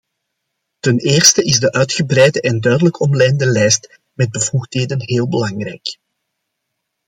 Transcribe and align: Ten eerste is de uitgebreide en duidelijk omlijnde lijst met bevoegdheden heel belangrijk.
Ten 0.79 0.97
eerste 0.97 1.43
is 1.43 1.59
de 1.59 1.71
uitgebreide 1.71 2.41
en 2.41 2.61
duidelijk 2.61 2.99
omlijnde 3.01 3.45
lijst 3.45 3.99
met 4.13 4.31
bevoegdheden 4.31 5.01
heel 5.01 5.29
belangrijk. 5.29 5.97